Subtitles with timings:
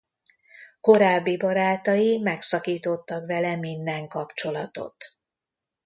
[0.81, 4.95] Korábbi barátai megszakítottak vele minden kapcsolatot.